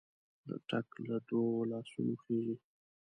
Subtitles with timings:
[0.67, 2.55] ټک له دوو لاسونو خېژي.